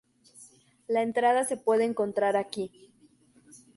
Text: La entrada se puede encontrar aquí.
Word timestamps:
La 0.87 1.03
entrada 1.03 1.43
se 1.45 1.57
puede 1.57 1.83
encontrar 1.85 2.35
aquí. 2.35 2.91